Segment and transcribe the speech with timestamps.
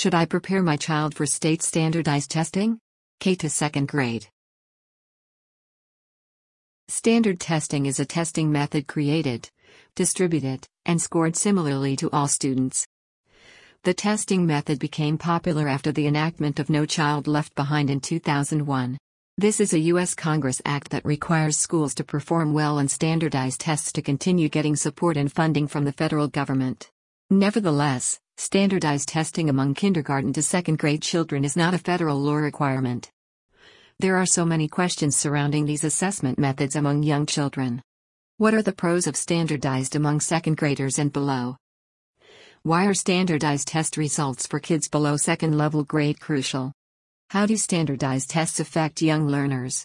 [0.00, 2.78] Should I prepare my child for state standardized testing?
[3.18, 4.28] K to second grade.
[6.88, 9.50] Standard testing is a testing method created,
[9.94, 12.86] distributed, and scored similarly to all students.
[13.84, 18.96] The testing method became popular after the enactment of No Child Left Behind in 2001.
[19.36, 20.14] This is a U.S.
[20.14, 25.18] Congress act that requires schools to perform well on standardized tests to continue getting support
[25.18, 26.90] and funding from the federal government.
[27.30, 33.10] Nevertheless, Standardized testing among kindergarten to second grade children is not a federal law requirement.
[33.98, 37.82] There are so many questions surrounding these assessment methods among young children.
[38.38, 41.58] What are the pros of standardized among second graders and below?
[42.62, 46.72] Why are standardized test results for kids below second level grade crucial?
[47.28, 49.84] How do standardized tests affect young learners?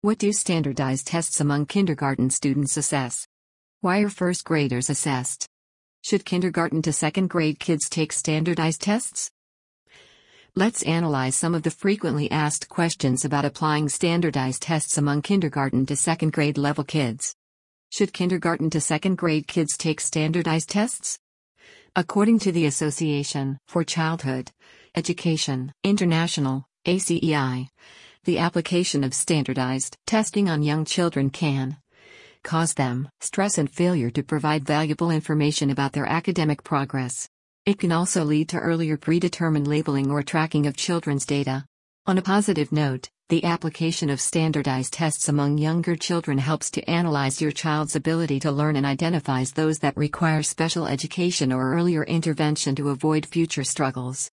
[0.00, 3.28] What do standardized tests among kindergarten students assess?
[3.80, 5.46] Why are first graders assessed?
[6.04, 9.30] Should kindergarten to second grade kids take standardized tests?
[10.56, 15.94] Let's analyze some of the frequently asked questions about applying standardized tests among kindergarten to
[15.94, 17.36] second grade level kids.
[17.90, 21.20] Should kindergarten to second grade kids take standardized tests?
[21.94, 24.50] According to the Association for Childhood
[24.96, 27.68] Education International, ACEI,
[28.24, 31.76] the application of standardized testing on young children can
[32.42, 37.28] cause them stress and failure to provide valuable information about their academic progress.
[37.64, 41.64] It can also lead to earlier predetermined labeling or tracking of children's data.
[42.06, 47.40] On a positive note, the application of standardized tests among younger children helps to analyze
[47.40, 52.74] your child's ability to learn and identifies those that require special education or earlier intervention
[52.74, 54.30] to avoid future struggles.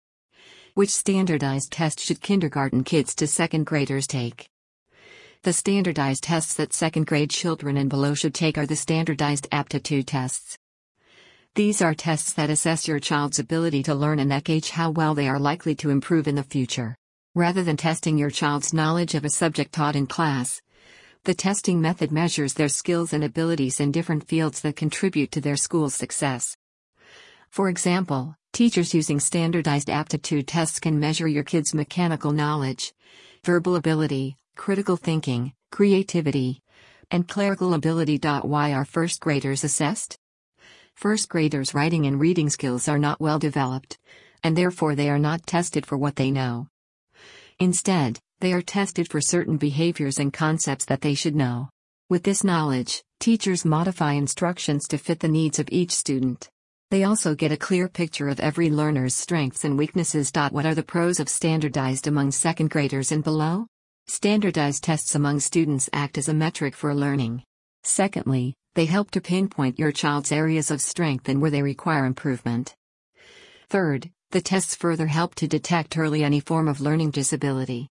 [0.75, 4.49] Which standardized test should kindergarten kids to second graders take?
[5.45, 10.07] The standardized tests that second grade children and below should take are the standardized aptitude
[10.07, 10.57] tests.
[11.55, 15.15] These are tests that assess your child's ability to learn and that gauge how well
[15.15, 16.97] they are likely to improve in the future.
[17.35, 20.63] Rather than testing your child's knowledge of a subject taught in class,
[21.25, 25.57] the testing method measures their skills and abilities in different fields that contribute to their
[25.57, 26.57] school's success.
[27.51, 32.95] For example, teachers using standardized aptitude tests can measure your kid's mechanical knowledge,
[33.45, 36.63] verbal ability, critical thinking, creativity,
[37.11, 38.19] and clerical ability.
[38.19, 40.17] Why are first graders assessed?
[40.95, 43.99] First graders' writing and reading skills are not well developed,
[44.43, 46.69] and therefore they are not tested for what they know.
[47.59, 51.71] Instead, they are tested for certain behaviors and concepts that they should know.
[52.11, 56.49] With this knowledge, teachers modify instructions to fit the needs of each student.
[56.91, 60.31] They also get a clear picture of every learner's strengths and weaknesses.
[60.51, 63.67] What are the pros of standardized among second graders and below?
[64.07, 67.43] Standardized tests among students act as a metric for learning.
[67.85, 72.75] Secondly, they help to pinpoint your child's areas of strength and where they require improvement.
[73.71, 77.89] Third, the tests further help to detect early any form of learning disability.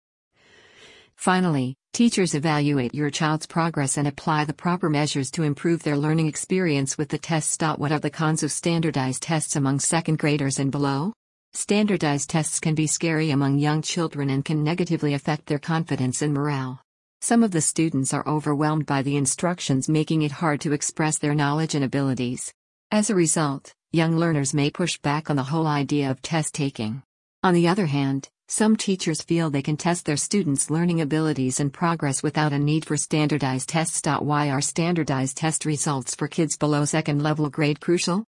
[1.17, 6.27] Finally, teachers evaluate your child's progress and apply the proper measures to improve their learning
[6.27, 7.59] experience with the tests.
[7.77, 11.13] What are the cons of standardized tests among second graders and below?
[11.53, 16.33] Standardized tests can be scary among young children and can negatively affect their confidence and
[16.33, 16.81] morale.
[17.21, 21.35] Some of the students are overwhelmed by the instructions, making it hard to express their
[21.35, 22.53] knowledge and abilities.
[22.91, 27.03] As a result, young learners may push back on the whole idea of test taking.
[27.43, 31.73] On the other hand, some teachers feel they can test their students' learning abilities and
[31.73, 34.01] progress without a need for standardized tests.
[34.07, 38.25] Why are standardized test results for kids below second level grade crucial?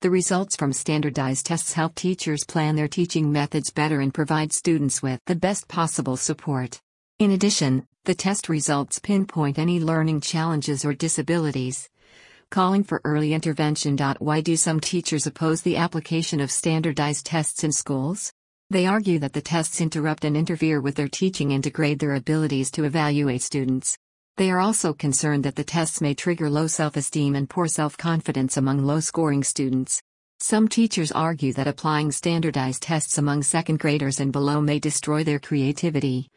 [0.00, 5.02] The results from standardized tests help teachers plan their teaching methods better and provide students
[5.02, 6.80] with the best possible support.
[7.18, 11.88] In addition, the test results pinpoint any learning challenges or disabilities.
[12.48, 13.98] Calling for early intervention.
[14.20, 18.32] Why do some teachers oppose the application of standardized tests in schools?
[18.70, 22.70] They argue that the tests interrupt and interfere with their teaching and degrade their abilities
[22.72, 23.98] to evaluate students.
[24.38, 27.96] They are also concerned that the tests may trigger low self esteem and poor self
[27.96, 30.00] confidence among low scoring students.
[30.38, 35.40] Some teachers argue that applying standardized tests among second graders and below may destroy their
[35.40, 36.28] creativity,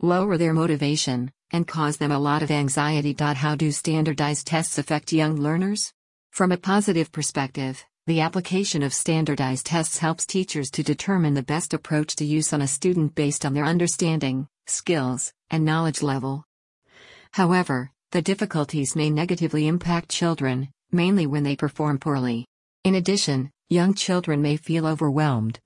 [0.00, 3.16] lower their motivation, and cause them a lot of anxiety.
[3.18, 5.92] How do standardized tests affect young learners?
[6.30, 11.74] From a positive perspective, the application of standardized tests helps teachers to determine the best
[11.74, 16.44] approach to use on a student based on their understanding, skills, and knowledge level.
[17.32, 22.46] However, the difficulties may negatively impact children, mainly when they perform poorly.
[22.84, 25.58] In addition, young children may feel overwhelmed,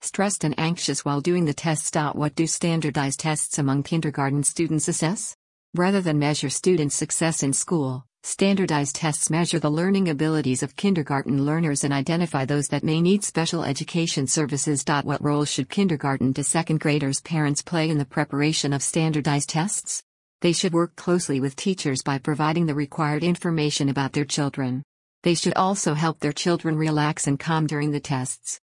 [0.00, 1.94] stressed, and anxious while doing the tests.
[2.14, 5.36] What do standardized tests among kindergarten students assess?
[5.74, 11.44] Rather than measure students' success in school, Standardized tests measure the learning abilities of kindergarten
[11.44, 14.84] learners and identify those that may need special education services.
[14.86, 20.04] What role should kindergarten to second graders' parents play in the preparation of standardized tests?
[20.42, 24.82] They should work closely with teachers by providing the required information about their children.
[25.22, 28.60] They should also help their children relax and calm during the tests.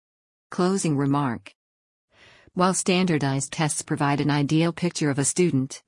[0.50, 1.52] Closing remark
[2.55, 5.82] While standardized tests provide an ideal picture of a student,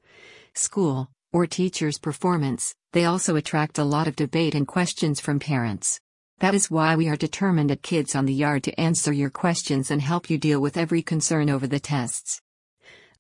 [0.52, 5.99] school, or teacher's performance, they also attract a lot of debate and questions from parents.
[6.40, 9.90] That is why we are determined at Kids on the Yard to answer your questions
[9.90, 12.43] and help you deal with every concern over the tests.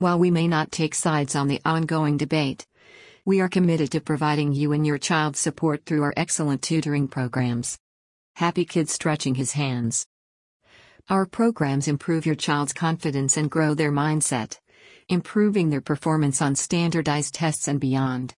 [0.00, 2.64] While we may not take sides on the ongoing debate,
[3.24, 7.80] we are committed to providing you and your child support through our excellent tutoring programs.
[8.36, 10.06] Happy Kid stretching his hands.
[11.10, 14.60] Our programs improve your child's confidence and grow their mindset,
[15.08, 18.36] improving their performance on standardized tests and beyond.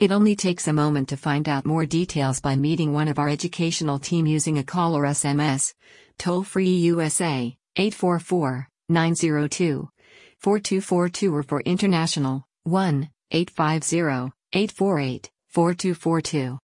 [0.00, 3.28] It only takes a moment to find out more details by meeting one of our
[3.28, 5.72] educational team using a call or SMS,
[6.18, 9.88] toll free USA 844 902
[10.40, 16.58] 4242 or for international 1 850 848 4242.